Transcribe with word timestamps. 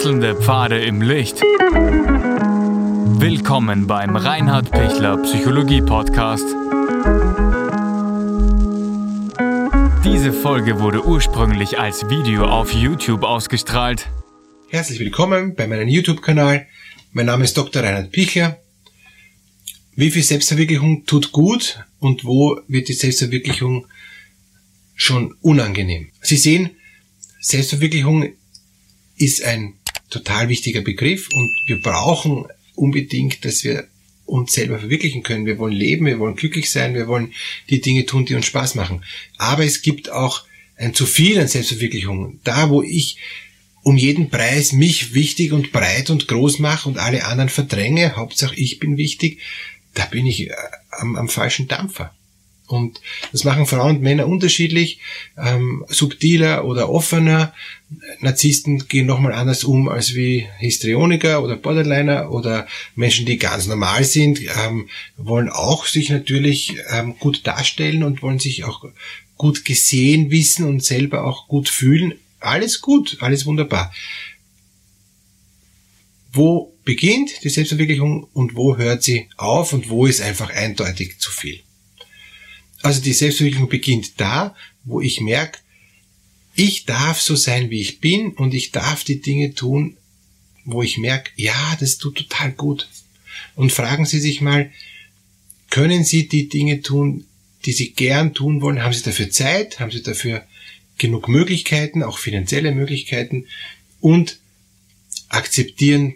Wechselnde 0.00 0.34
Pfade 0.34 0.82
im 0.82 1.02
Licht. 1.02 1.42
Willkommen 3.20 3.86
beim 3.86 4.16
Reinhard 4.16 4.70
Pichler 4.70 5.18
Psychologie 5.18 5.82
Podcast. 5.82 6.46
Diese 10.02 10.32
Folge 10.32 10.80
wurde 10.80 11.04
ursprünglich 11.04 11.78
als 11.78 12.08
Video 12.08 12.46
auf 12.46 12.72
YouTube 12.72 13.24
ausgestrahlt. 13.24 14.08
Herzlich 14.70 15.00
willkommen 15.00 15.54
bei 15.54 15.66
meinem 15.66 15.88
YouTube-Kanal. 15.88 16.66
Mein 17.12 17.26
Name 17.26 17.44
ist 17.44 17.58
Dr. 17.58 17.82
Reinhard 17.82 18.10
Pichler. 18.10 18.58
Wie 19.96 20.10
viel 20.10 20.22
Selbstverwirklichung 20.22 21.04
tut 21.04 21.30
gut 21.30 21.84
und 21.98 22.24
wo 22.24 22.58
wird 22.68 22.88
die 22.88 22.94
Selbstverwirklichung 22.94 23.86
schon 24.94 25.34
unangenehm? 25.42 26.08
Sie 26.22 26.38
sehen, 26.38 26.70
Selbstverwirklichung 27.42 28.30
ist 29.20 29.44
ein 29.44 29.74
total 30.10 30.48
wichtiger 30.48 30.82
Begriff 30.82 31.28
und 31.32 31.50
wir 31.66 31.80
brauchen 31.80 32.46
unbedingt, 32.74 33.44
dass 33.44 33.64
wir 33.64 33.86
uns 34.26 34.52
selber 34.52 34.78
verwirklichen 34.78 35.22
können. 35.22 35.46
Wir 35.46 35.58
wollen 35.58 35.72
leben, 35.72 36.06
wir 36.06 36.18
wollen 36.18 36.36
glücklich 36.36 36.70
sein, 36.70 36.94
wir 36.94 37.08
wollen 37.08 37.32
die 37.68 37.80
Dinge 37.80 38.06
tun, 38.06 38.26
die 38.26 38.34
uns 38.34 38.46
Spaß 38.46 38.74
machen. 38.74 39.04
Aber 39.38 39.64
es 39.64 39.82
gibt 39.82 40.10
auch 40.10 40.44
ein 40.76 40.94
zu 40.94 41.04
viel 41.06 41.38
an 41.38 41.48
Selbstverwirklichung. 41.48 42.40
Da, 42.44 42.70
wo 42.70 42.82
ich 42.82 43.18
um 43.82 43.96
jeden 43.96 44.30
Preis 44.30 44.72
mich 44.72 45.14
wichtig 45.14 45.52
und 45.52 45.72
breit 45.72 46.10
und 46.10 46.28
groß 46.28 46.58
mache 46.58 46.88
und 46.88 46.98
alle 46.98 47.24
anderen 47.24 47.48
verdränge, 47.48 48.16
Hauptsache 48.16 48.54
ich 48.54 48.78
bin 48.78 48.96
wichtig, 48.96 49.40
da 49.94 50.04
bin 50.06 50.26
ich 50.26 50.48
äh, 50.48 50.54
am, 50.90 51.16
am 51.16 51.28
falschen 51.28 51.66
Dampfer. 51.66 52.14
Und 52.70 53.00
das 53.32 53.42
machen 53.42 53.66
Frauen 53.66 53.96
und 53.96 54.02
Männer 54.02 54.28
unterschiedlich, 54.28 55.00
ähm, 55.36 55.84
subtiler 55.88 56.64
oder 56.64 56.88
offener. 56.88 57.52
Narzissten 58.20 58.86
gehen 58.86 59.06
nochmal 59.06 59.32
anders 59.32 59.64
um 59.64 59.88
als 59.88 60.14
wie 60.14 60.46
Histrioniker 60.58 61.42
oder 61.42 61.56
Borderliner 61.56 62.30
oder 62.30 62.68
Menschen, 62.94 63.26
die 63.26 63.38
ganz 63.38 63.66
normal 63.66 64.04
sind, 64.04 64.40
ähm, 64.64 64.88
wollen 65.16 65.48
auch 65.48 65.86
sich 65.86 66.10
natürlich 66.10 66.76
ähm, 66.90 67.18
gut 67.18 67.44
darstellen 67.44 68.04
und 68.04 68.22
wollen 68.22 68.38
sich 68.38 68.62
auch 68.62 68.84
gut 69.36 69.64
gesehen 69.64 70.30
wissen 70.30 70.64
und 70.64 70.84
selber 70.84 71.24
auch 71.24 71.48
gut 71.48 71.68
fühlen. 71.68 72.14
Alles 72.38 72.80
gut, 72.80 73.16
alles 73.20 73.46
wunderbar. 73.46 73.92
Wo 76.32 76.72
beginnt 76.84 77.42
die 77.42 77.48
Selbstverwirklichung 77.48 78.28
und 78.32 78.54
wo 78.54 78.76
hört 78.76 79.02
sie 79.02 79.28
auf 79.36 79.72
und 79.72 79.88
wo 79.90 80.06
ist 80.06 80.20
einfach 80.20 80.50
eindeutig 80.50 81.18
zu 81.18 81.32
viel? 81.32 81.60
Also 82.82 83.00
die 83.00 83.12
Selbstverwirklichung 83.12 83.68
beginnt 83.68 84.20
da, 84.20 84.54
wo 84.84 85.00
ich 85.00 85.20
merke, 85.20 85.58
ich 86.54 86.84
darf 86.84 87.20
so 87.20 87.36
sein, 87.36 87.70
wie 87.70 87.80
ich 87.80 88.00
bin 88.00 88.32
und 88.32 88.54
ich 88.54 88.72
darf 88.72 89.04
die 89.04 89.20
Dinge 89.20 89.54
tun, 89.54 89.96
wo 90.64 90.82
ich 90.82 90.98
merke, 90.98 91.30
ja, 91.36 91.76
das 91.80 91.98
tut 91.98 92.16
total 92.16 92.52
gut. 92.52 92.88
Und 93.54 93.72
fragen 93.72 94.06
Sie 94.06 94.20
sich 94.20 94.40
mal, 94.40 94.70
können 95.70 96.04
Sie 96.04 96.28
die 96.28 96.48
Dinge 96.48 96.82
tun, 96.82 97.26
die 97.64 97.72
Sie 97.72 97.92
gern 97.92 98.34
tun 98.34 98.60
wollen? 98.60 98.82
Haben 98.82 98.92
Sie 98.92 99.02
dafür 99.02 99.30
Zeit? 99.30 99.80
Haben 99.80 99.90
Sie 99.90 100.02
dafür 100.02 100.44
genug 100.98 101.28
Möglichkeiten, 101.28 102.02
auch 102.02 102.18
finanzielle 102.18 102.72
Möglichkeiten? 102.72 103.46
Und 104.00 104.38
akzeptieren 105.28 106.14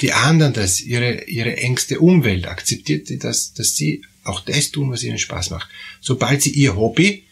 die 0.00 0.12
anderen 0.12 0.52
das, 0.52 0.80
ihre, 0.80 1.24
ihre 1.24 1.56
engste 1.56 2.00
Umwelt? 2.00 2.46
Akzeptiert 2.46 3.06
sie 3.06 3.18
das, 3.18 3.52
dass 3.54 3.76
Sie 3.76 4.02
auch 4.30 4.40
das 4.40 4.70
tun, 4.70 4.90
was 4.90 5.02
ihnen 5.02 5.18
Spaß 5.18 5.50
macht. 5.50 5.68
Sobald 6.00 6.42
sie 6.42 6.50
ihr 6.50 6.76
Hobby 6.76 7.24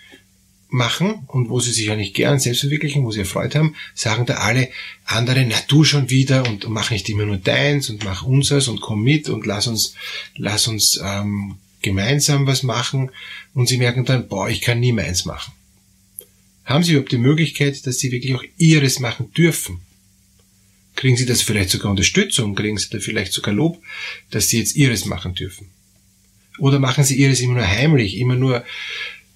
machen 0.70 1.22
und 1.28 1.48
wo 1.48 1.60
sie 1.60 1.72
sich 1.72 1.86
ja 1.86 1.96
nicht 1.96 2.14
gern 2.14 2.38
selbst 2.38 2.60
verwirklichen, 2.60 3.04
wo 3.04 3.10
sie 3.10 3.20
Erfreut 3.20 3.54
haben, 3.54 3.74
sagen 3.94 4.26
da 4.26 4.34
alle 4.34 4.68
anderen, 5.04 5.48
na 5.48 5.56
du 5.68 5.84
schon 5.84 6.10
wieder 6.10 6.46
und 6.46 6.68
mach 6.68 6.90
nicht 6.90 7.08
immer 7.08 7.24
nur 7.24 7.38
deins 7.38 7.88
und 7.88 8.04
mach 8.04 8.22
unseres 8.22 8.68
und 8.68 8.80
komm 8.80 9.02
mit 9.02 9.28
und 9.28 9.46
lass 9.46 9.66
uns, 9.66 9.94
lass 10.36 10.68
uns 10.68 11.00
ähm, 11.02 11.56
gemeinsam 11.80 12.46
was 12.46 12.62
machen 12.62 13.10
und 13.54 13.68
sie 13.68 13.78
merken 13.78 14.04
dann, 14.04 14.28
boah, 14.28 14.50
ich 14.50 14.60
kann 14.60 14.80
nie 14.80 14.92
meins 14.92 15.24
machen. 15.24 15.52
Haben 16.64 16.84
sie 16.84 16.92
überhaupt 16.92 17.12
die 17.12 17.18
Möglichkeit, 17.18 17.86
dass 17.86 17.98
sie 17.98 18.12
wirklich 18.12 18.34
auch 18.34 18.44
ihres 18.58 19.00
machen 19.00 19.32
dürfen? 19.32 19.80
Kriegen 20.96 21.16
sie 21.16 21.26
das 21.26 21.42
vielleicht 21.42 21.70
sogar 21.70 21.90
Unterstützung? 21.90 22.54
Kriegen 22.54 22.76
sie 22.76 22.90
da 22.90 22.98
vielleicht 22.98 23.32
sogar 23.32 23.54
Lob, 23.54 23.82
dass 24.30 24.48
sie 24.48 24.58
jetzt 24.58 24.76
ihres 24.76 25.06
machen 25.06 25.34
dürfen? 25.34 25.70
Oder 26.58 26.78
machen 26.78 27.04
sie 27.04 27.16
ihres 27.16 27.40
immer 27.40 27.54
nur 27.54 27.66
heimlich, 27.66 28.16
immer 28.16 28.34
nur 28.34 28.64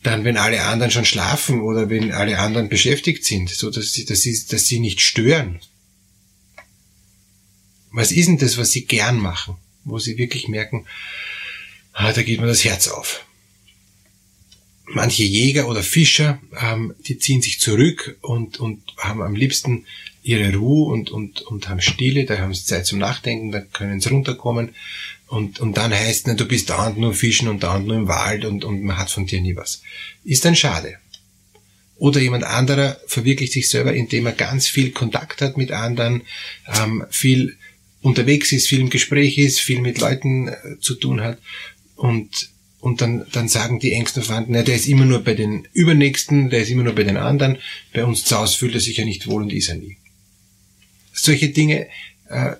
dann, 0.03 0.25
wenn 0.25 0.37
alle 0.37 0.65
anderen 0.65 0.91
schon 0.91 1.05
schlafen 1.05 1.61
oder 1.61 1.89
wenn 1.89 2.13
alle 2.13 2.39
anderen 2.39 2.69
beschäftigt 2.69 3.25
sind, 3.25 3.51
so 3.51 3.71
dass 3.71 3.93
sie, 3.93 4.05
dass 4.05 4.23
sie, 4.23 4.47
dass 4.49 4.67
sie 4.67 4.81
nicht 4.81 5.01
stören. 5.01 5.61
Was 7.91 8.11
ist 8.11 8.27
denn 8.27 8.39
das, 8.39 8.59
was 8.59 8.73
sie 8.73 8.85
gern 8.87 9.19
machen, 9.19 9.57
wo 9.85 9.99
sie 9.99 10.19
wirklich 10.19 10.49
merken, 10.49 10.87
ah, 11.93 12.13
da 12.13 12.23
geht 12.23 12.41
mir 12.41 12.47
das 12.47 12.65
Herz 12.65 12.89
auf. 12.89 13.25
Manche 14.95 15.25
Jäger 15.25 15.69
oder 15.69 15.83
Fischer, 15.83 16.41
ähm, 16.61 16.95
die 17.07 17.19
ziehen 17.19 17.43
sich 17.43 17.61
zurück 17.61 18.19
und, 18.21 18.61
und 18.61 18.83
haben 18.99 19.23
am 19.23 19.35
liebsten 19.35 19.87
ihre 20.23 20.55
Ruhe 20.55 20.93
und, 20.93 21.11
und, 21.11 21.41
und 21.43 21.69
haben 21.69 21.81
Stille, 21.81 22.25
da 22.25 22.39
haben 22.39 22.55
sie 22.55 22.65
Zeit 22.65 22.87
zum 22.87 22.99
Nachdenken, 22.99 23.51
da 23.51 23.61
können 23.61 24.01
sie 24.01 24.11
runterkommen 24.11 24.75
und, 25.33 25.61
und 25.61 25.79
dann 25.79 25.95
heißt 25.95 26.29
es, 26.29 26.37
du 26.37 26.47
bist 26.47 26.69
dauernd 26.69 26.99
nur 26.99 27.15
fischen 27.15 27.49
und 27.49 27.63
dauernd 27.63 27.87
nur 27.87 27.97
im 27.97 28.07
Wald 28.07 28.45
und, 28.45 28.65
und 28.65 28.83
man 28.83 28.99
hat 28.99 29.11
von 29.11 29.27
dir 29.27 29.41
nie 29.41 29.57
was. 29.57 29.83
Ist 30.25 30.45
dann 30.45 30.55
schade. 30.55 30.99
Oder 31.97 32.21
jemand 32.21 32.45
anderer 32.45 33.01
verwirklicht 33.07 33.55
sich 33.55 33.71
selber, 33.71 33.95
indem 33.95 34.27
er 34.27 34.33
ganz 34.33 34.69
viel 34.69 34.91
Kontakt 34.91 35.41
hat 35.41 35.57
mit 35.57 35.73
anderen, 35.73 36.23
ähm, 36.67 37.07
viel 37.09 37.57
unterwegs 38.03 38.53
ist, 38.53 38.69
viel 38.69 38.81
im 38.81 38.91
Gespräch 38.91 39.39
ist, 39.39 39.61
viel 39.61 39.81
mit 39.81 40.01
Leuten 40.01 40.49
äh, 40.49 40.57
zu 40.81 40.97
tun 40.97 41.23
hat 41.23 41.39
und 41.97 42.51
und 42.83 43.01
dann, 43.01 43.25
dann 43.31 43.49
sagen 43.49 43.79
die 43.79 43.93
engsten 43.93 44.25
Verwandten, 44.25 44.57
ja, 44.57 44.65
der 44.65 44.75
ist 44.75 44.89
immer 44.89 45.05
nur 45.05 45.23
bei 45.23 45.35
den 45.35 45.69
Übernächsten, 45.73 46.51
der 46.51 46.63
ist 46.63 46.69
immer 46.69 46.83
nur 46.83 46.97
bei 46.97 47.05
den 47.05 47.17
anderen, 47.17 47.59
bei 47.93 48.05
uns 48.05 48.25
zu 48.25 48.37
Hause 48.37 48.59
fühlt 48.59 48.75
er 48.75 48.81
sich 48.81 48.97
ja 48.97 49.05
nicht 49.05 49.29
wohl 49.29 49.43
und 49.43 49.53
ist 49.53 49.69
er 49.69 49.77
nie. 49.77 49.99
Solche 51.13 51.51
Dinge 51.51 51.87
äh, 52.29 52.57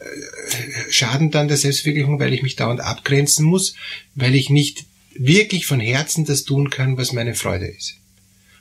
schaden 0.91 1.33
dann 1.33 1.49
der 1.49 1.57
Selbstverwirklichung, 1.57 2.21
weil 2.21 2.33
ich 2.33 2.43
mich 2.43 2.55
dauernd 2.55 2.81
abgrenzen 2.81 3.45
muss, 3.45 3.75
weil 4.15 4.37
ich 4.37 4.49
nicht 4.49 4.85
wirklich 5.17 5.67
von 5.67 5.81
Herzen 5.81 6.25
das 6.25 6.45
tun 6.45 6.71
kann, 6.71 6.97
was 6.97 7.13
meine 7.13 7.35
Freude 7.35 7.67
ist. 7.67 7.97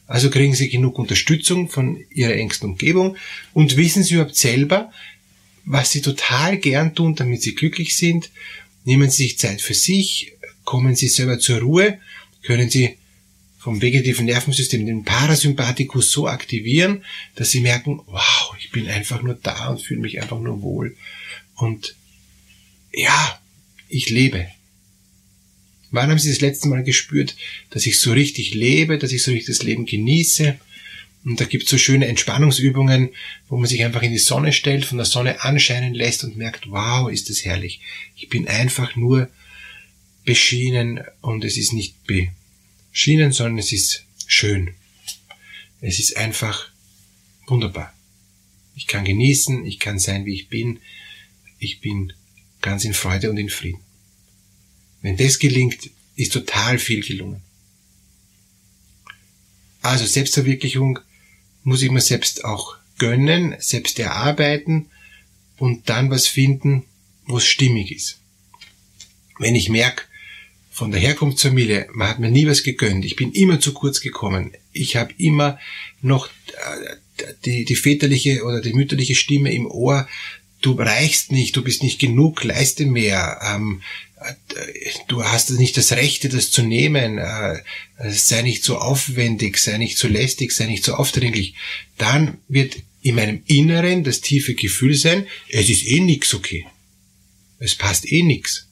Also 0.08 0.32
kriegen 0.32 0.56
Sie 0.56 0.68
genug 0.68 0.98
Unterstützung 0.98 1.70
von 1.70 2.04
Ihrer 2.10 2.34
engsten 2.34 2.72
Umgebung 2.72 3.18
und 3.54 3.78
wissen 3.78 4.04
Sie 4.04 4.16
überhaupt 4.16 4.36
selber, 4.36 4.92
was 5.64 5.92
Sie 5.92 6.02
total 6.02 6.58
gern 6.58 6.96
tun, 6.96 7.14
damit 7.14 7.44
Sie 7.44 7.54
glücklich 7.54 7.96
sind. 7.96 8.32
Nehmen 8.84 9.12
Sie 9.12 9.24
sich 9.24 9.38
Zeit 9.38 9.62
für 9.62 9.76
sich, 9.76 10.34
kommen 10.64 10.96
Sie 10.96 11.08
selber 11.08 11.40
zur 11.40 11.60
Ruhe, 11.60 12.00
können 12.44 12.70
Sie 12.70 12.98
vom 13.62 13.80
vegetativen 13.80 14.26
Nervensystem 14.26 14.88
den 14.88 15.04
Parasympathikus 15.04 16.12
so 16.12 16.28
aktivieren, 16.28 17.04
dass 17.36 17.52
sie 17.52 17.60
merken, 17.60 18.02
wow, 18.08 18.56
ich 18.58 18.72
bin 18.72 18.88
einfach 18.88 19.22
nur 19.22 19.36
da 19.36 19.68
und 19.68 19.84
fühle 19.84 20.00
mich 20.00 20.20
einfach 20.20 20.40
nur 20.40 20.64
wohl. 20.64 20.96
Und 21.54 21.96
ja, 22.92 23.40
ich 23.88 24.10
lebe. 24.10 24.48
Wann 25.92 26.10
haben 26.10 26.18
Sie 26.18 26.30
das 26.30 26.42
letzte 26.42 26.70
Mal 26.70 26.84
gespürt, 26.84 27.36
dass 27.70 27.86
ich 27.86 28.00
so 28.00 28.14
richtig 28.14 28.56
lebe, 28.56 28.98
dass 28.98 29.12
ich 29.12 29.22
so 29.22 29.30
richtig 29.30 29.56
das 29.56 29.64
Leben 29.64 29.86
genieße? 29.86 30.58
Und 31.24 31.40
da 31.40 31.46
gibt 31.46 31.66
es 31.66 31.70
so 31.70 31.78
schöne 31.78 32.08
Entspannungsübungen, 32.08 33.10
wo 33.48 33.58
man 33.58 33.68
sich 33.68 33.84
einfach 33.84 34.02
in 34.02 34.12
die 34.12 34.18
Sonne 34.18 34.54
stellt, 34.54 34.86
von 34.86 34.98
der 34.98 35.06
Sonne 35.06 35.44
anscheinen 35.44 35.94
lässt 35.94 36.24
und 36.24 36.36
merkt, 36.36 36.72
wow, 36.72 37.12
ist 37.12 37.30
das 37.30 37.46
herrlich. 37.46 37.80
Ich 38.16 38.28
bin 38.28 38.48
einfach 38.48 38.96
nur 38.96 39.30
beschienen 40.26 41.04
und 41.22 41.44
es 41.44 41.58
ist 41.58 41.74
nicht 41.74 42.04
be 42.06 42.30
Schienen, 42.92 43.32
sondern 43.32 43.58
es 43.58 43.72
ist 43.72 44.06
schön. 44.28 44.74
Es 45.80 46.00
ist 46.00 46.18
einfach 46.18 46.70
wunderbar. 47.48 47.94
Ich 48.76 48.88
kann 48.88 49.06
genießen, 49.06 49.66
ich 49.66 49.80
kann 49.80 49.98
sein, 49.98 50.26
wie 50.26 50.34
ich 50.34 50.50
bin. 50.50 50.80
Ich 51.58 51.80
bin 51.80 52.14
ganz 52.62 52.84
in 52.84 52.94
Freude 52.94 53.30
und 53.30 53.38
in 53.38 53.50
Frieden. 53.50 53.80
Wenn 55.02 55.18
das 55.18 55.40
gelingt, 55.40 55.90
ist 56.16 56.34
total 56.34 56.78
viel 56.78 57.02
gelungen. 57.02 57.42
Also 59.82 60.06
Selbstverwirklichung 60.06 61.00
muss 61.64 61.82
ich 61.82 61.92
mir 61.92 62.02
selbst 62.02 62.46
auch 62.46 62.76
gönnen, 62.98 63.56
selbst 63.60 63.98
erarbeiten 63.98 64.92
und 65.58 65.90
dann 65.90 66.12
was 66.12 66.28
finden, 66.28 66.84
wo 67.26 67.38
es 67.38 67.46
stimmig 67.46 67.92
ist. 67.92 68.20
Wenn 69.40 69.56
ich 69.56 69.70
merke, 69.70 70.04
von 70.72 70.90
der 70.90 71.02
Herkunftsfamilie, 71.02 71.90
man 71.94 72.08
hat 72.08 72.20
mir 72.20 72.32
nie 72.32 72.48
was 72.48 72.64
gegönnt. 72.64 73.04
Ich 73.04 73.18
bin 73.18 73.34
immer 73.34 73.60
zu 73.60 73.74
kurz 73.74 74.00
gekommen. 74.00 74.54
Ich 74.72 74.96
habe 74.96 75.14
immer 75.18 75.60
noch 76.02 76.28
äh, 76.28 77.26
die, 77.46 77.66
die 77.66 77.76
väterliche 77.76 78.44
oder 78.46 78.62
die 78.62 78.74
mütterliche 78.74 79.16
Stimme 79.16 79.54
im 79.54 79.66
Ohr, 79.66 80.08
du 80.62 80.72
reichst 80.74 81.32
nicht, 81.34 81.56
du 81.58 81.62
bist 81.62 81.84
nicht 81.84 82.00
genug, 82.00 82.44
leiste 82.46 82.86
mehr, 82.86 83.40
ähm, 83.54 83.82
äh, 84.16 84.34
du 85.10 85.26
hast 85.26 85.52
nicht 85.52 85.76
das 85.76 85.92
Recht, 85.92 86.34
das 86.34 86.52
zu 86.52 86.64
nehmen, 86.64 87.18
äh, 87.18 87.62
sei 88.10 88.42
nicht 88.42 88.64
so 88.64 88.78
aufwendig, 88.78 89.58
sei 89.58 89.78
nicht 89.78 89.98
so 89.98 90.08
lästig, 90.08 90.54
sei 90.54 90.68
nicht 90.68 90.86
so 90.86 90.94
aufdringlich. 90.94 91.54
Dann 91.98 92.38
wird 92.48 92.78
in 93.02 93.16
meinem 93.16 93.44
Inneren 93.46 94.06
das 94.06 94.22
tiefe 94.22 94.56
Gefühl 94.56 94.96
sein, 94.96 95.28
es 95.50 95.70
ist 95.70 95.86
eh 95.86 96.00
nix 96.00 96.34
okay. 96.34 96.66
Es 97.60 97.76
passt 97.76 98.10
eh 98.10 98.24
nix. 98.24 98.68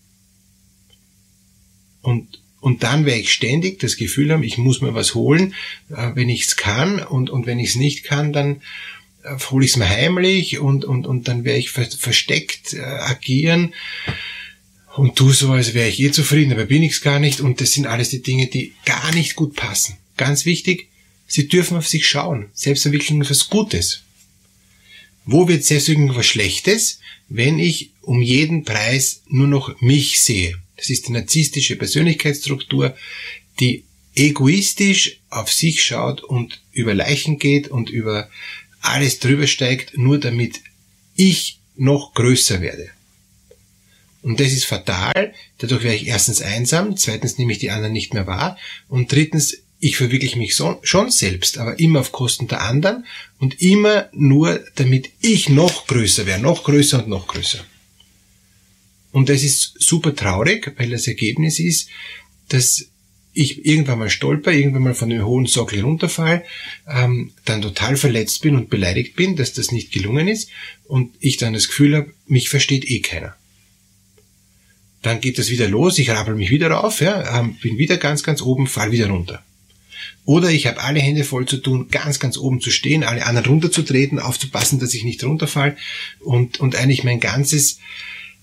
Und, 2.02 2.42
und 2.60 2.84
dann 2.84 3.06
werde 3.06 3.22
ich 3.22 3.34
ständig 3.34 3.80
das 3.80 3.98
Gefühl 3.98 4.32
haben, 4.32 4.44
ich 4.44 4.58
muss 4.58 4.82
mir 4.82 4.94
was 4.94 5.16
holen, 5.16 5.54
äh, 5.90 6.12
wenn 6.16 6.30
ich 6.30 6.44
es 6.44 6.56
kann. 6.56 7.00
Und, 7.00 7.30
und 7.30 7.46
wenn 7.46 7.60
ich 7.60 7.70
es 7.70 7.76
nicht 7.76 8.04
kann, 8.04 8.34
dann 8.34 8.62
äh, 9.24 9.36
hole 9.50 9.66
ich 9.66 9.72
es 9.72 9.78
mir 9.78 9.90
heimlich 9.90 10.60
und, 10.60 10.86
und, 10.86 11.08
und 11.08 11.28
dann 11.28 11.44
werde 11.44 11.60
ich 11.60 11.72
versteckt 11.72 12.74
äh, 12.74 12.82
agieren 12.82 13.74
und 15.00 15.16
tu 15.16 15.32
so, 15.32 15.52
als 15.52 15.74
wäre 15.74 15.88
ich 15.88 16.02
eh 16.02 16.12
zufrieden, 16.12 16.52
aber 16.52 16.66
bin 16.66 16.84
ich 16.84 16.92
es 16.92 17.02
gar 17.02 17.20
nicht. 17.20 17.40
Und 17.40 17.62
das 17.62 17.72
sind 17.72 17.88
alles 17.88 18.10
die 18.10 18.22
Dinge, 18.22 18.48
die 18.48 18.74
gar 18.86 19.14
nicht 19.14 19.36
gut 19.36 19.56
passen. 19.56 19.96
Ganz 20.18 20.46
wichtig, 20.46 20.90
sie 21.26 21.48
dürfen 21.48 21.78
auf 21.78 21.88
sich 21.88 22.06
schauen. 22.08 22.48
Selbstverwirklichung 22.54 23.22
ist 23.22 23.30
was 23.30 23.50
Gutes. 23.50 24.02
Wo 25.26 25.48
wird 25.48 25.64
Selbstverwirklichung 25.64 26.18
was 26.18 26.26
Schlechtes? 26.26 27.00
Wenn 27.30 27.60
ich 27.60 27.92
um 28.02 28.22
jeden 28.22 28.66
Preis 28.66 29.22
nur 29.30 29.48
noch 29.48 29.80
mich 29.80 30.20
sehe. 30.20 30.58
Das 30.80 30.90
ist 30.90 31.10
die 31.10 31.12
narzisstische 31.12 31.76
Persönlichkeitsstruktur, 31.76 32.96
die 33.60 33.84
egoistisch 34.16 35.20
auf 35.30 35.52
sich 35.52 35.84
schaut 35.84 36.24
und 36.24 36.62
über 36.72 36.94
Leichen 36.94 37.38
geht 37.38 37.68
und 37.68 37.90
über 37.90 38.30
alles 38.82 39.20
drüber 39.20 39.46
steigt, 39.46 39.98
nur 39.98 40.20
damit 40.20 40.62
ich 41.16 41.60
noch 41.76 42.14
größer 42.14 42.62
werde. 42.62 42.90
Und 44.22 44.40
das 44.40 44.54
ist 44.54 44.66
fatal. 44.66 45.34
Dadurch 45.58 45.84
wäre 45.84 45.96
ich 45.96 46.08
erstens 46.08 46.42
einsam, 46.42 46.96
zweitens 46.96 47.38
nehme 47.38 47.52
ich 47.52 47.60
die 47.60 47.72
anderen 47.72 47.94
nicht 47.94 48.14
mehr 48.14 48.26
wahr 48.26 48.58
und 48.88 49.12
drittens, 49.12 49.58
ich 49.82 49.98
verwirkliche 49.98 50.38
mich 50.38 50.56
so, 50.56 50.80
schon 50.82 51.12
selbst, 51.12 51.58
aber 51.58 51.80
immer 51.80 52.02
auf 52.02 52.12
Kosten 52.12 52.48
der 52.48 52.62
anderen 52.62 53.06
und 53.40 53.62
immer 53.62 54.10
nur, 54.14 54.64
damit 54.76 55.10
ich 55.22 55.50
noch 55.50 55.88
größer 55.88 56.26
wäre, 56.26 56.40
noch 56.40 56.64
größer 56.64 57.00
und 57.00 57.10
noch 57.10 57.28
größer. 57.28 57.60
Und 59.12 59.30
das 59.30 59.44
ist 59.44 59.76
super 59.80 60.16
traurig, 60.16 60.74
weil 60.78 60.90
das 60.92 61.08
Ergebnis 61.08 61.60
ist, 61.60 61.90
dass 62.50 62.90
ich 63.34 63.66
irgendwann 63.66 64.00
mal 64.00 64.10
stolper, 64.10 64.52
irgendwann 64.52 64.84
mal 64.84 64.96
von 64.96 65.10
dem 65.10 65.26
hohen 65.26 65.46
Sockel 65.46 65.82
runterfall, 65.82 66.44
ähm, 66.88 67.32
dann 67.46 67.62
total 67.62 67.96
verletzt 67.96 68.42
bin 68.42 68.56
und 68.56 68.70
beleidigt 68.70 69.16
bin, 69.16 69.36
dass 69.36 69.54
das 69.54 69.72
nicht 69.72 69.92
gelungen 69.92 70.28
ist 70.28 70.50
und 70.86 71.16
ich 71.20 71.38
dann 71.38 71.54
das 71.54 71.68
Gefühl 71.68 71.96
habe, 71.96 72.14
mich 72.28 72.50
versteht 72.50 72.90
eh 72.90 73.00
keiner. 73.00 73.36
Dann 75.02 75.22
geht 75.22 75.38
das 75.38 75.50
wieder 75.50 75.70
los, 75.70 75.98
ich 76.00 76.10
rappel 76.10 76.36
mich 76.36 76.50
wieder 76.50 76.72
rauf, 76.72 77.02
ja, 77.02 77.40
ähm, 77.40 77.56
bin 77.62 77.78
wieder 77.78 77.98
ganz, 77.98 78.24
ganz 78.24 78.42
oben, 78.42 78.68
fall 78.68 78.92
wieder 78.92 79.08
runter. 79.10 79.44
Oder 80.26 80.50
ich 80.50 80.68
habe 80.68 80.82
alle 80.82 81.00
Hände 81.00 81.24
voll 81.24 81.46
zu 81.46 81.58
tun, 81.58 81.88
ganz, 81.90 82.20
ganz 82.20 82.38
oben 82.38 82.62
zu 82.62 82.72
stehen, 82.72 83.04
alle 83.04 83.26
anderen 83.26 83.48
runterzutreten, 83.48 84.20
aufzupassen, 84.20 84.80
dass 84.80 84.94
ich 84.94 85.04
nicht 85.04 85.24
runterfall 85.24 85.78
und, 86.20 86.60
und 86.60 86.76
eigentlich 86.76 87.04
mein 87.04 87.20
ganzes 87.20 87.80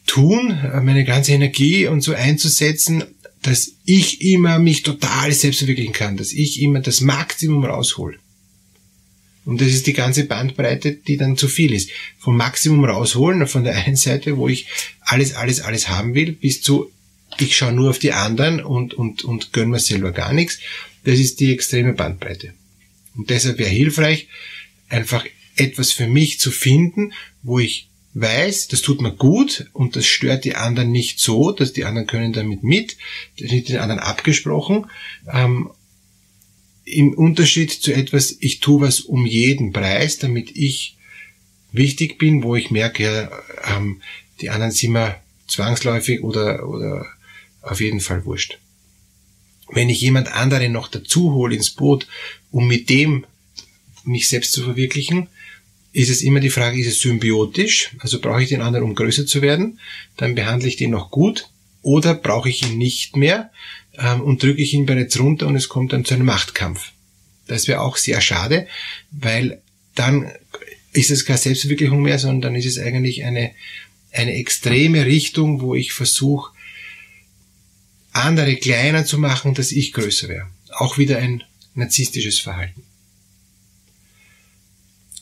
Tun, 0.07 0.51
äh, 0.51 0.81
meine 0.81 1.05
ganze 1.05 1.33
Energie 1.33 1.87
und 1.87 2.01
so 2.01 2.15
einzusetzen, 2.15 3.05
dass 3.43 3.73
ich 3.85 4.23
immer 4.23 4.59
mich 4.59 4.83
total 4.83 5.33
selbst 5.33 5.59
verwirklichen 5.59 5.93
kann, 5.93 6.17
dass 6.17 6.33
ich 6.33 6.61
immer 6.61 6.81
das 6.81 7.01
Maximum 7.01 7.65
raushol. 7.65 8.19
Und 9.45 9.61
das 9.61 9.69
ist 9.69 9.87
die 9.87 9.93
ganze 9.93 10.25
Bandbreite, 10.25 10.93
die 10.93 11.17
dann 11.17 11.37
zu 11.37 11.47
viel 11.47 11.73
ist. 11.73 11.91
Vom 12.19 12.37
Maximum 12.37 12.85
rausholen, 12.85 13.47
von 13.47 13.63
der 13.63 13.77
einen 13.77 13.95
Seite, 13.95 14.37
wo 14.37 14.49
ich 14.49 14.67
alles, 15.01 15.35
alles, 15.35 15.61
alles 15.61 15.89
haben 15.89 16.15
will, 16.15 16.33
bis 16.33 16.63
zu, 16.63 16.91
ich 17.39 17.57
schaue 17.57 17.73
nur 17.73 17.91
auf 17.91 18.01
die 18.01 18.13
anderen 18.13 18.61
und, 18.61 18.95
und, 18.95 19.23
und 19.23 19.53
gönn 19.53 19.71
mir 19.71 19.79
selber 19.79 20.11
gar 20.11 20.33
nichts. 20.33 20.59
Das 21.05 21.21
ist 21.21 21.39
die 21.39 21.53
extreme 21.53 21.93
Bandbreite. 21.93 22.55
Und 23.17 23.31
deshalb 23.31 23.59
wäre 23.59 23.71
hilfreich, 23.71 24.27
einfach 24.89 25.25
etwas 25.55 25.93
für 25.93 26.09
mich 26.09 26.41
zu 26.41 26.51
finden, 26.51 27.13
wo 27.43 27.61
ich 27.61 27.89
weiß, 28.21 28.69
das 28.69 28.81
tut 28.81 29.03
mir 29.03 29.13
gut 29.13 29.69
und 29.75 29.95
das 29.95 30.07
stört 30.07 30.45
die 30.45 30.57
anderen 30.57 30.91
nicht 30.91 31.21
so, 31.21 31.53
dass 31.53 31.75
die 31.75 31.85
anderen 31.85 32.07
können 32.07 32.33
damit 32.33 32.63
mit, 32.63 32.97
das 33.39 33.53
ist 33.53 33.69
den 33.69 33.77
anderen 33.77 34.01
abgesprochen. 34.01 34.87
Ähm, 35.31 35.71
Im 36.85 37.13
Unterschied 37.13 37.71
zu 37.71 37.93
etwas, 37.93 38.37
ich 38.41 38.61
tue 38.61 38.81
was 38.81 39.01
um 39.01 39.27
jeden 39.27 39.73
Preis, 39.73 40.19
damit 40.19 40.57
ich 40.57 40.97
wichtig 41.73 42.19
bin, 42.19 42.43
wo 42.43 42.57
ich 42.57 42.71
merke, 42.71 43.31
ähm, 43.65 44.01
die 44.41 44.49
anderen 44.49 44.73
sind 44.73 44.93
mir 44.93 45.17
zwangsläufig 45.47 46.23
oder, 46.23 46.67
oder 46.69 47.07
auf 47.61 47.81
jeden 47.81 48.01
Fall 48.01 48.25
wurscht. 48.25 48.59
Wenn 49.69 49.91
ich 49.91 50.01
jemand 50.01 50.33
anderen 50.33 50.73
noch 50.73 50.89
dazu 50.89 51.35
hole 51.35 51.55
ins 51.55 51.71
Boot, 51.71 52.07
um 52.51 52.67
mit 52.67 52.89
dem 52.89 53.27
mich 54.05 54.29
selbst 54.29 54.53
zu 54.53 54.63
verwirklichen, 54.63 55.29
ist 55.97 56.11
es 56.11 56.21
immer 56.21 56.41
die 56.41 56.51
Frage, 56.51 56.79
ist 56.79 56.89
es 56.89 57.01
symbiotisch? 57.01 57.93
Also 58.01 58.21
brauche 58.21 58.43
ich 58.43 58.51
den 58.51 58.61
anderen, 58.61 58.85
um 58.85 58.95
größer 58.95 59.25
zu 59.25 59.41
werden? 59.41 59.81
Dann 60.19 60.35
behandle 60.35 60.69
ich 60.69 60.77
den 60.77 60.91
noch 60.91 61.11
gut. 61.11 61.49
Oder 61.81 62.15
brauche 62.15 62.51
ich 62.51 62.63
ihn 62.63 62.77
nicht 62.77 63.17
mehr 63.17 63.51
ähm, 63.97 64.21
und 64.21 64.43
drücke 64.43 64.61
ich 64.61 64.75
ihn 64.75 64.85
bereits 64.85 65.19
runter 65.19 65.47
und 65.47 65.57
es 65.57 65.71
kommt 65.71 65.95
dann 65.95 66.05
zu 66.05 66.13
einem 66.13 66.27
Machtkampf. 66.27 66.93
Das 67.47 67.67
wäre 67.67 67.81
auch 67.81 67.97
sehr 67.97 68.21
schade, 68.21 68.67
weil 69.11 69.63
dann 69.95 70.31
ist 70.93 71.11
es 71.11 71.25
keine 71.25 71.39
Selbstverwirklichung 71.39 72.03
mehr, 72.03 72.19
sondern 72.19 72.43
dann 72.43 72.57
ist 72.57 72.67
es 72.67 72.79
eigentlich 72.79 73.25
eine, 73.25 73.53
eine 74.13 74.35
extreme 74.35 75.07
Richtung, 75.07 75.63
wo 75.63 75.75
ich 75.75 75.95
versuche, 75.95 76.53
andere 78.13 78.57
kleiner 78.57 79.07
zu 79.07 79.17
machen, 79.17 79.55
dass 79.55 79.73
ich 79.73 79.95
größer 79.95 80.29
wäre. 80.29 80.51
Auch 80.73 80.99
wieder 80.99 81.17
ein 81.17 81.43
narzisstisches 81.75 82.39
Verhalten. 82.39 82.83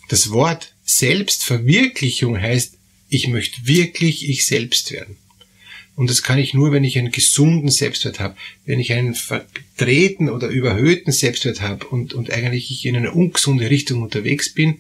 Das 0.09 0.31
Wort 0.31 0.75
Selbstverwirklichung 0.85 2.41
heißt, 2.41 2.77
ich 3.09 3.29
möchte 3.29 3.67
wirklich 3.67 4.29
ich 4.29 4.47
selbst 4.47 4.93
werden. 4.93 5.17
Und 5.97 6.11
das 6.11 6.23
kann 6.23 6.39
ich 6.39 6.55
nur, 6.55 6.73
wenn 6.73 6.83
ich 6.83 6.99
einen 6.99 7.12
gesunden 7.12 7.71
Selbstwert 7.71 8.19
habe. 8.19 8.37
Wenn 8.67 8.81
ich 8.81 8.93
einen 8.93 9.15
verdrehten 9.15 10.29
oder 10.29 10.49
überhöhten 10.49 11.12
Selbstwert 11.12 11.61
habe 11.61 11.87
und, 11.87 12.15
und 12.15 12.33
eigentlich 12.33 12.71
ich 12.71 12.85
in 12.87 12.97
eine 12.97 13.12
ungesunde 13.12 13.71
Richtung 13.71 14.03
unterwegs 14.03 14.53
bin, 14.53 14.79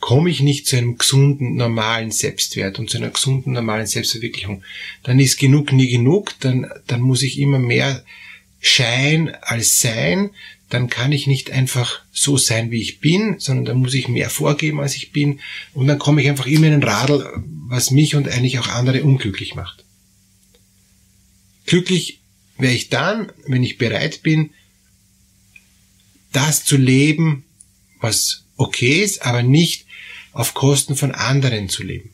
komme 0.00 0.30
ich 0.30 0.40
nicht 0.40 0.66
zu 0.66 0.76
einem 0.76 0.98
gesunden, 0.98 1.54
normalen 1.54 2.10
Selbstwert 2.10 2.78
und 2.78 2.90
zu 2.90 2.96
einer 2.96 3.10
gesunden, 3.10 3.52
normalen 3.52 3.86
Selbstverwirklichung. 3.86 4.64
Dann 5.04 5.20
ist 5.20 5.38
genug 5.38 5.72
nie 5.72 5.88
genug, 5.88 6.34
dann, 6.40 6.66
dann 6.86 7.00
muss 7.00 7.22
ich 7.22 7.38
immer 7.38 7.58
mehr 7.58 8.04
Schein 8.60 9.28
als 9.42 9.80
Sein, 9.80 10.30
dann 10.70 10.88
kann 10.88 11.12
ich 11.12 11.26
nicht 11.26 11.50
einfach 11.50 12.00
so 12.12 12.36
sein, 12.36 12.70
wie 12.70 12.80
ich 12.80 13.00
bin, 13.00 13.38
sondern 13.38 13.64
dann 13.64 13.76
muss 13.78 13.94
ich 13.94 14.08
mehr 14.08 14.30
vorgeben, 14.30 14.80
als 14.80 14.96
ich 14.96 15.12
bin. 15.12 15.40
Und 15.74 15.88
dann 15.88 15.98
komme 15.98 16.22
ich 16.22 16.28
einfach 16.28 16.46
immer 16.46 16.68
in 16.68 16.74
ein 16.74 16.82
Radl, 16.82 17.28
was 17.68 17.90
mich 17.90 18.14
und 18.14 18.28
eigentlich 18.28 18.58
auch 18.60 18.68
andere 18.68 19.02
unglücklich 19.02 19.54
macht. 19.54 19.84
Glücklich 21.66 22.20
wäre 22.56 22.72
ich 22.72 22.88
dann, 22.88 23.32
wenn 23.46 23.62
ich 23.62 23.78
bereit 23.78 24.22
bin, 24.22 24.50
das 26.32 26.64
zu 26.64 26.76
leben, 26.76 27.44
was 28.00 28.44
okay 28.56 29.02
ist, 29.02 29.22
aber 29.22 29.42
nicht 29.42 29.86
auf 30.32 30.54
Kosten 30.54 30.94
von 30.94 31.10
anderen 31.10 31.68
zu 31.68 31.82
leben 31.82 32.10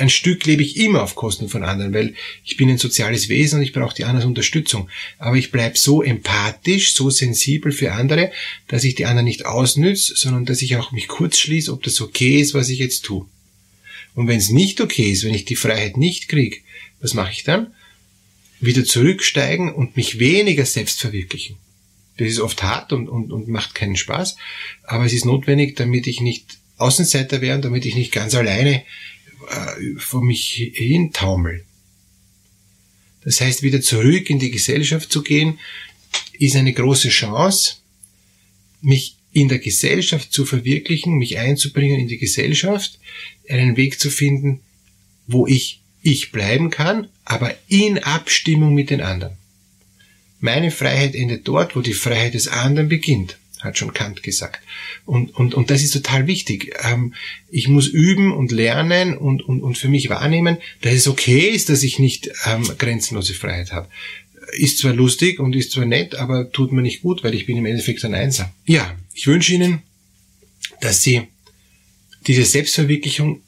ein 0.00 0.10
Stück 0.10 0.44
lebe 0.44 0.62
ich 0.62 0.76
immer 0.76 1.02
auf 1.02 1.14
Kosten 1.14 1.48
von 1.48 1.62
anderen, 1.62 1.92
weil 1.92 2.14
ich 2.44 2.56
bin 2.56 2.68
ein 2.68 2.78
soziales 2.78 3.28
Wesen 3.28 3.58
und 3.58 3.64
ich 3.64 3.72
brauche 3.72 3.94
die 3.94 4.04
anderen 4.04 4.28
Unterstützung. 4.28 4.88
Aber 5.18 5.36
ich 5.36 5.50
bleibe 5.50 5.78
so 5.78 6.02
empathisch, 6.02 6.92
so 6.92 7.10
sensibel 7.10 7.72
für 7.72 7.92
andere, 7.92 8.30
dass 8.66 8.84
ich 8.84 8.94
die 8.94 9.06
anderen 9.06 9.26
nicht 9.26 9.46
ausnütze, 9.46 10.14
sondern 10.16 10.44
dass 10.44 10.62
ich 10.62 10.76
auch 10.76 10.92
mich 10.92 11.08
kurz 11.08 11.38
schließe, 11.38 11.72
ob 11.72 11.82
das 11.82 12.00
okay 12.00 12.40
ist, 12.40 12.54
was 12.54 12.68
ich 12.68 12.78
jetzt 12.78 13.04
tue. 13.04 13.26
Und 14.14 14.26
wenn 14.26 14.38
es 14.38 14.50
nicht 14.50 14.80
okay 14.80 15.10
ist, 15.10 15.24
wenn 15.24 15.34
ich 15.34 15.44
die 15.44 15.56
Freiheit 15.56 15.96
nicht 15.96 16.28
kriege, 16.28 16.58
was 17.00 17.14
mache 17.14 17.32
ich 17.32 17.44
dann? 17.44 17.74
Wieder 18.60 18.84
zurücksteigen 18.84 19.72
und 19.72 19.96
mich 19.96 20.18
weniger 20.18 20.66
selbst 20.66 21.00
verwirklichen. 21.00 21.56
Das 22.16 22.26
ist 22.26 22.40
oft 22.40 22.62
hart 22.62 22.92
und, 22.92 23.08
und, 23.08 23.30
und 23.30 23.46
macht 23.46 23.76
keinen 23.76 23.96
Spaß, 23.96 24.36
aber 24.82 25.06
es 25.06 25.12
ist 25.12 25.24
notwendig, 25.24 25.76
damit 25.76 26.08
ich 26.08 26.20
nicht 26.20 26.58
Außenseiter 26.76 27.40
wäre 27.40 27.56
und 27.56 27.64
damit 27.64 27.86
ich 27.86 27.94
nicht 27.94 28.12
ganz 28.12 28.34
alleine 28.34 28.82
äh, 29.50 29.98
vor 29.98 30.22
mich 30.22 30.70
hin 30.74 31.12
taumel. 31.12 31.64
Das 33.22 33.40
heißt, 33.40 33.62
wieder 33.62 33.80
zurück 33.80 34.30
in 34.30 34.38
die 34.38 34.50
Gesellschaft 34.50 35.12
zu 35.12 35.22
gehen, 35.22 35.58
ist 36.38 36.56
eine 36.56 36.72
große 36.72 37.08
Chance, 37.08 37.76
mich 38.80 39.16
in 39.32 39.48
der 39.48 39.58
Gesellschaft 39.58 40.32
zu 40.32 40.46
verwirklichen, 40.46 41.18
mich 41.18 41.38
einzubringen 41.38 42.00
in 42.00 42.08
die 42.08 42.18
Gesellschaft, 42.18 42.98
einen 43.48 43.76
Weg 43.76 44.00
zu 44.00 44.10
finden, 44.10 44.60
wo 45.26 45.46
ich 45.46 45.80
ich 46.00 46.32
bleiben 46.32 46.70
kann, 46.70 47.08
aber 47.24 47.54
in 47.68 47.98
Abstimmung 47.98 48.72
mit 48.74 48.90
den 48.90 49.00
anderen. 49.00 49.36
Meine 50.40 50.70
Freiheit 50.70 51.14
endet 51.14 51.46
dort, 51.48 51.74
wo 51.74 51.80
die 51.80 51.92
Freiheit 51.92 52.34
des 52.34 52.48
anderen 52.48 52.88
beginnt 52.88 53.36
hat 53.60 53.78
schon 53.78 53.92
Kant 53.92 54.22
gesagt. 54.22 54.60
Und, 55.04 55.34
und, 55.34 55.54
und 55.54 55.70
das 55.70 55.82
ist 55.82 55.92
total 55.92 56.26
wichtig. 56.26 56.74
Ähm, 56.82 57.14
ich 57.50 57.68
muss 57.68 57.88
üben 57.88 58.32
und 58.32 58.52
lernen 58.52 59.16
und, 59.16 59.42
und, 59.42 59.62
und 59.62 59.76
für 59.76 59.88
mich 59.88 60.08
wahrnehmen, 60.08 60.58
dass 60.80 60.94
es 60.94 61.08
okay 61.08 61.48
ist, 61.48 61.68
dass 61.68 61.82
ich 61.82 61.98
nicht 61.98 62.30
ähm, 62.46 62.70
grenzenlose 62.78 63.34
Freiheit 63.34 63.72
habe. 63.72 63.88
Ist 64.52 64.78
zwar 64.78 64.94
lustig 64.94 65.40
und 65.40 65.54
ist 65.54 65.72
zwar 65.72 65.84
nett, 65.84 66.14
aber 66.14 66.50
tut 66.52 66.72
mir 66.72 66.82
nicht 66.82 67.02
gut, 67.02 67.22
weil 67.24 67.34
ich 67.34 67.46
bin 67.46 67.56
im 67.56 67.66
Endeffekt 67.66 68.04
ein 68.04 68.14
Einser. 68.14 68.52
Ja, 68.66 68.96
ich 69.12 69.26
wünsche 69.26 69.54
Ihnen, 69.54 69.82
dass 70.80 71.02
Sie 71.02 71.22
diese 72.26 72.44
Selbstverwirklichung 72.44 73.42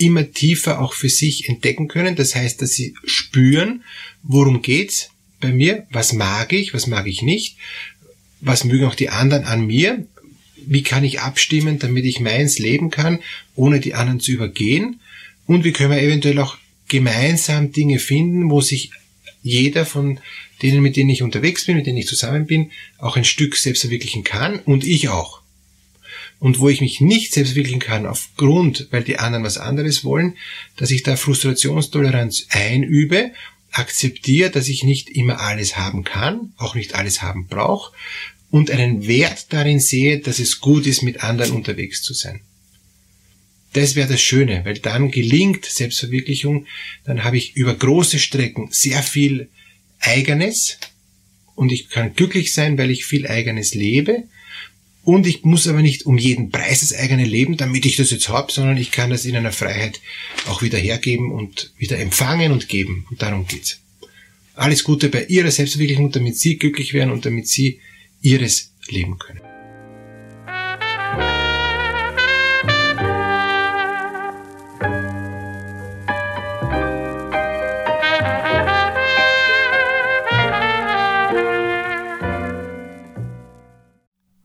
immer 0.00 0.32
tiefer 0.32 0.80
auch 0.80 0.94
für 0.94 1.08
sich 1.08 1.48
entdecken 1.48 1.86
können. 1.86 2.16
Das 2.16 2.34
heißt, 2.34 2.62
dass 2.62 2.72
sie 2.72 2.94
spüren, 3.04 3.84
worum 4.22 4.62
geht's 4.62 5.10
bei 5.40 5.52
mir, 5.52 5.86
was 5.90 6.12
mag 6.12 6.52
ich, 6.52 6.74
was 6.74 6.86
mag 6.86 7.06
ich 7.06 7.22
nicht, 7.22 7.56
was 8.40 8.64
mögen 8.64 8.86
auch 8.86 8.94
die 8.94 9.10
anderen 9.10 9.44
an 9.44 9.66
mir, 9.66 10.04
wie 10.66 10.82
kann 10.82 11.04
ich 11.04 11.20
abstimmen, 11.20 11.78
damit 11.78 12.04
ich 12.04 12.20
meins 12.20 12.58
leben 12.58 12.90
kann, 12.90 13.20
ohne 13.54 13.80
die 13.80 13.94
anderen 13.94 14.20
zu 14.20 14.32
übergehen 14.32 15.00
und 15.46 15.64
wie 15.64 15.72
können 15.72 15.90
wir 15.90 16.02
eventuell 16.02 16.38
auch 16.38 16.56
gemeinsam 16.88 17.72
Dinge 17.72 17.98
finden, 17.98 18.50
wo 18.50 18.60
sich 18.60 18.92
jeder 19.42 19.86
von 19.86 20.20
denen, 20.62 20.82
mit 20.82 20.96
denen 20.96 21.10
ich 21.10 21.22
unterwegs 21.22 21.64
bin, 21.64 21.76
mit 21.76 21.86
denen 21.86 21.98
ich 21.98 22.06
zusammen 22.06 22.46
bin, 22.46 22.70
auch 22.98 23.16
ein 23.16 23.24
Stück 23.24 23.56
selbst 23.56 23.80
verwirklichen 23.80 24.24
kann 24.24 24.58
und 24.58 24.84
ich 24.84 25.08
auch. 25.08 25.40
Und 26.38 26.58
wo 26.58 26.68
ich 26.68 26.80
mich 26.80 27.00
nicht 27.00 27.32
selbst 27.32 27.50
verwirklichen 27.50 27.80
kann 27.80 28.06
aufgrund, 28.06 28.88
weil 28.90 29.02
die 29.02 29.18
anderen 29.18 29.44
was 29.44 29.58
anderes 29.58 30.04
wollen, 30.04 30.36
dass 30.76 30.90
ich 30.90 31.02
da 31.02 31.16
Frustrationstoleranz 31.16 32.46
einübe, 32.50 33.30
akzeptiere, 33.72 34.50
dass 34.50 34.68
ich 34.68 34.82
nicht 34.82 35.10
immer 35.10 35.40
alles 35.40 35.76
haben 35.76 36.02
kann, 36.04 36.52
auch 36.56 36.74
nicht 36.74 36.94
alles 36.94 37.22
haben 37.22 37.46
brauche 37.46 37.92
und 38.50 38.70
einen 38.70 39.06
Wert 39.06 39.52
darin 39.52 39.80
sehe, 39.80 40.18
dass 40.18 40.38
es 40.38 40.60
gut 40.60 40.86
ist, 40.86 41.02
mit 41.02 41.22
anderen 41.22 41.52
unterwegs 41.52 42.02
zu 42.02 42.14
sein. 42.14 42.40
Das 43.72 43.94
wäre 43.94 44.08
das 44.08 44.20
Schöne, 44.20 44.64
weil 44.64 44.78
dann 44.78 45.10
gelingt 45.10 45.64
Selbstverwirklichung, 45.64 46.66
dann 47.04 47.22
habe 47.22 47.36
ich 47.36 47.54
über 47.54 47.74
große 47.74 48.18
Strecken 48.18 48.68
sehr 48.72 49.02
viel 49.02 49.48
Eigenes 50.00 50.78
und 51.54 51.70
ich 51.70 51.88
kann 51.88 52.14
glücklich 52.14 52.52
sein, 52.52 52.78
weil 52.78 52.90
ich 52.90 53.04
viel 53.04 53.28
Eigenes 53.28 53.74
lebe 53.74 54.24
und 55.02 55.26
ich 55.26 55.44
muss 55.44 55.66
aber 55.66 55.82
nicht 55.82 56.04
um 56.06 56.18
jeden 56.18 56.50
Preis 56.50 56.80
das 56.80 56.94
eigene 56.94 57.24
leben, 57.24 57.56
damit 57.56 57.86
ich 57.86 57.96
das 57.96 58.10
jetzt 58.10 58.28
habe, 58.28 58.52
sondern 58.52 58.76
ich 58.76 58.90
kann 58.90 59.10
das 59.10 59.24
in 59.24 59.36
einer 59.36 59.52
Freiheit 59.52 60.00
auch 60.46 60.62
wieder 60.62 60.78
hergeben 60.78 61.32
und 61.32 61.72
wieder 61.78 61.98
empfangen 61.98 62.52
und 62.52 62.68
geben. 62.68 63.06
Und 63.10 63.22
darum 63.22 63.46
geht's. 63.46 63.80
Alles 64.54 64.84
Gute 64.84 65.08
bei 65.08 65.24
Ihrer 65.24 65.50
Selbstverwirklichung, 65.50 66.12
damit 66.12 66.36
Sie 66.36 66.58
glücklich 66.58 66.92
werden 66.92 67.10
und 67.10 67.24
damit 67.24 67.48
Sie 67.48 67.80
Ihres 68.20 68.74
leben 68.88 69.18
können. 69.18 69.40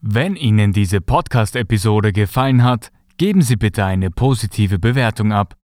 Wenn 0.02 0.38
Ihnen 0.38 0.72
diese 0.72 1.02
Podcast-Episode 1.02 2.14
gefallen 2.14 2.64
hat, 2.64 2.94
geben 3.18 3.42
Sie 3.42 3.58
bitte 3.58 3.84
eine 3.84 4.12
positive 4.12 4.80
Bewertung 4.80 5.34
ab. 5.34 5.58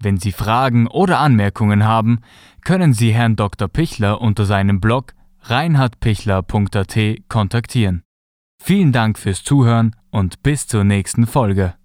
Wenn 0.00 0.18
Sie 0.18 0.30
Fragen 0.30 0.86
oder 0.86 1.18
Anmerkungen 1.18 1.82
haben, 1.84 2.20
können 2.64 2.92
Sie 2.92 3.12
Herrn 3.12 3.34
Dr. 3.34 3.66
Pichler 3.66 4.20
unter 4.20 4.44
seinem 4.44 4.78
Blog 4.78 5.14
reinhardpichler.at 5.42 6.98
kontaktieren. 7.28 8.02
Vielen 8.62 8.92
Dank 8.92 9.18
fürs 9.18 9.44
Zuhören 9.44 9.94
und 10.10 10.42
bis 10.42 10.66
zur 10.66 10.84
nächsten 10.84 11.26
Folge. 11.26 11.77